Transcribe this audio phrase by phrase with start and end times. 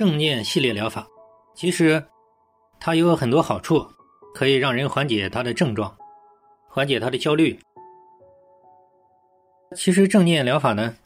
[0.00, 1.06] 正念系列疗法，
[1.54, 2.02] 其实
[2.78, 3.86] 它有很多好处，
[4.32, 5.94] 可以让人缓解他的症状，
[6.70, 7.60] 缓解他的焦虑。
[9.76, 10.96] 其实正念疗法呢，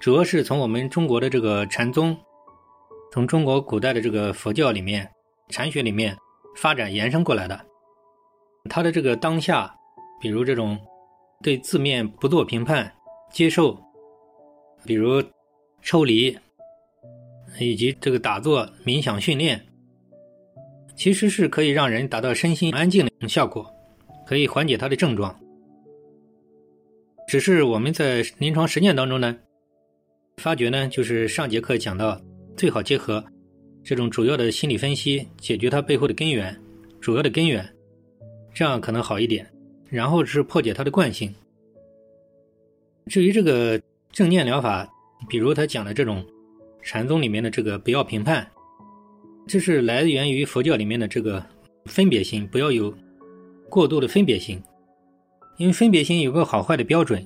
[0.00, 2.18] 主要是从我们中国的这个禅宗，
[3.12, 5.08] 从中国古代的这个佛教里面、
[5.48, 6.18] 禅学里面
[6.56, 7.64] 发展延伸过来的。
[8.68, 9.72] 它的这个当下，
[10.20, 10.76] 比如这种
[11.44, 12.92] 对字面不做评判、
[13.30, 13.80] 接受，
[14.84, 15.22] 比如
[15.80, 16.36] 抽离。
[17.58, 19.60] 以及这个打坐冥想训练，
[20.94, 23.68] 其实是可以让人达到身心安静的效果，
[24.26, 25.34] 可以缓解他的症状。
[27.26, 29.36] 只是我们在临床实践当中呢，
[30.36, 32.20] 发觉呢，就是上节课讲到，
[32.56, 33.24] 最好结合
[33.82, 36.56] 这种主要的心理分析，解决它背后的根源，
[37.00, 37.68] 主要的根源，
[38.54, 39.46] 这样可能好一点。
[39.88, 41.34] 然后是破解它的惯性。
[43.06, 43.80] 至于这个
[44.12, 44.88] 正念疗法，
[45.28, 46.24] 比如他讲的这种。
[46.82, 48.46] 禅宗里面的这个不要评判，
[49.46, 51.44] 这是来源于佛教里面的这个
[51.86, 52.92] 分别心，不要有
[53.68, 54.62] 过度的分别心，
[55.58, 57.24] 因为分别心有个好坏的标准，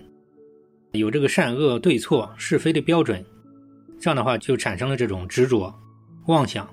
[0.92, 3.24] 有这个善恶对错是非的标准，
[4.00, 5.72] 这样的话就产生了这种执着
[6.26, 6.68] 妄想。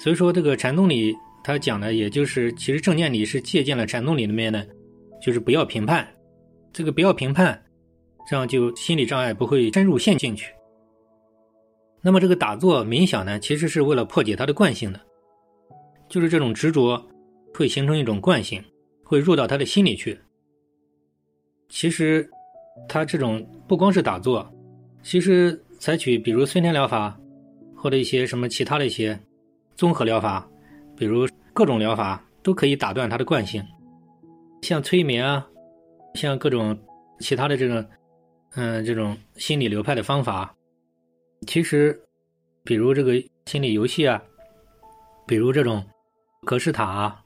[0.00, 4.66] 所以说，这个禅宗里他讲的，也就是其实正念里是借鉴了禅宗里面的，
[5.22, 6.06] 就是不要评判，
[6.72, 7.62] 这个不要评判，
[8.28, 10.52] 这样就心理障碍不会深入陷进去。
[12.04, 15.00] 那么这个打坐冥想呢，其实是为了破解它的惯性的，
[16.06, 17.02] 就是这种执着
[17.54, 18.62] 会形成一种惯性，
[19.02, 20.20] 会入到他的心里去。
[21.70, 22.28] 其实，
[22.86, 24.46] 他这种不光是打坐，
[25.02, 27.18] 其实采取比如孙天疗法，
[27.74, 29.18] 或者一些什么其他的一些
[29.74, 30.46] 综合疗法，
[30.94, 33.64] 比如各种疗法都可以打断他的惯性，
[34.60, 35.48] 像催眠啊，
[36.16, 36.78] 像各种
[37.20, 37.82] 其他的这种，
[38.56, 40.53] 嗯，这种心理流派的方法。
[41.46, 42.00] 其实，
[42.62, 44.22] 比如这个心理游戏啊，
[45.26, 45.84] 比如这种
[46.44, 47.22] 格式塔啊，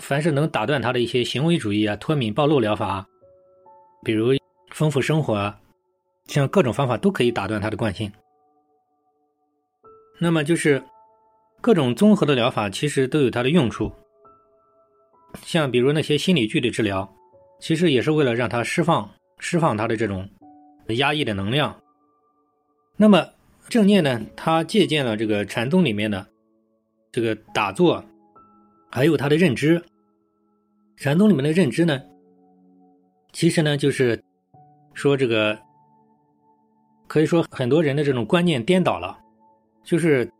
[0.00, 3.06] 凡是能打断他的一些行为主义啊、脱敏暴露疗法，
[4.02, 4.32] 比如
[4.70, 5.54] 丰富生活，
[6.26, 8.10] 像各种方法都可以打断他的惯性。
[10.18, 10.82] 那么就是
[11.60, 13.92] 各种综合的疗法，其实都有它的用处。
[15.42, 17.08] 像比如那些心理剧的治疗，
[17.60, 19.08] 其实也是为了让他释放、
[19.38, 20.28] 释放他的这种
[20.88, 21.76] 压抑的能量。
[22.96, 23.26] 那么
[23.68, 24.20] 正念呢？
[24.36, 26.26] 它借鉴了这个禅宗里面的
[27.10, 28.04] 这个打坐，
[28.90, 29.82] 还有他的认知。
[30.96, 32.00] 禅宗里面的认知呢，
[33.32, 34.22] 其实呢就是
[34.94, 35.58] 说这个
[37.08, 39.18] 可以说很多人的这种观念颠倒了，
[39.82, 40.30] 就是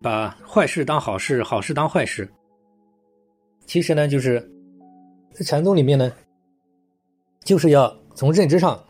[0.00, 2.30] 把坏事当好事，好事当坏事。
[3.66, 4.40] 其实呢，就是
[5.32, 6.12] 在禅宗里面呢，
[7.42, 8.80] 就是要从认知上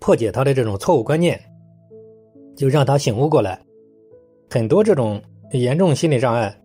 [0.00, 1.38] 破解他的这种错误观念。
[2.56, 3.60] 就让他醒悟过来，
[4.50, 5.22] 很多这种
[5.52, 6.58] 严重心理障碍，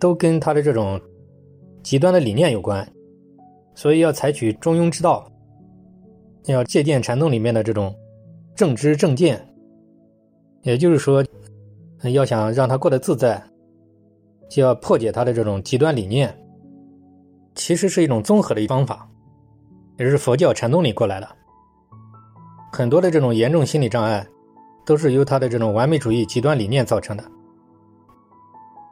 [0.00, 1.00] 都跟他的这种
[1.82, 2.86] 极端的理念有关，
[3.74, 5.24] 所以要采取中庸之道，
[6.46, 7.94] 要借鉴禅宗里面的这种
[8.56, 9.40] 正知正见，
[10.62, 11.24] 也就是说，
[12.12, 13.40] 要想让他过得自在，
[14.50, 16.36] 就要破解他的这种极端理念，
[17.54, 19.08] 其实是一种综合的方法，
[19.98, 21.28] 也是佛教禅宗里过来的，
[22.72, 24.26] 很多的这种严重心理障碍。
[24.84, 27.24] 都是由他的这种完美主义极端理念造成的。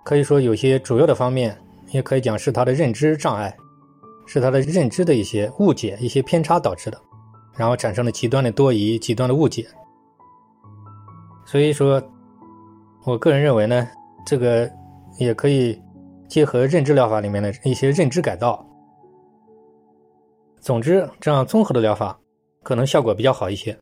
[0.05, 1.56] 可以说，有些主要的方面，
[1.91, 3.55] 也可以讲是他的认知障碍，
[4.27, 7.01] 是他的认知的一些误解、一些偏差导致的，
[7.56, 9.67] 然后产生了极端的多疑、极端的误解。
[11.45, 12.03] 所以说，
[13.05, 13.87] 我个人认为呢，
[14.25, 14.71] 这个
[15.19, 15.81] 也可以
[16.28, 18.65] 结合认知疗法里面的一些认知改造。
[20.61, 22.19] 总之，这样综合的疗法
[22.62, 23.77] 可能效果比较好一些。